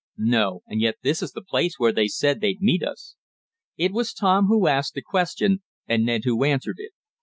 "No, 0.17 0.61
and 0.65 0.81
yet 0.81 0.95
this 1.03 1.21
is 1.21 1.33
the 1.33 1.43
place 1.43 1.75
where 1.77 1.91
they 1.91 2.07
said 2.07 2.41
they'd 2.41 2.59
meet 2.59 2.81
us." 2.81 3.17
It 3.77 3.91
was 3.91 4.13
Tom 4.13 4.47
who 4.47 4.65
asked 4.65 4.95
the 4.95 5.03
question, 5.03 5.61
and 5.87 6.03
Ned 6.07 6.23
who 6.23 6.43
answered 6.43 6.77
it. 6.79 6.93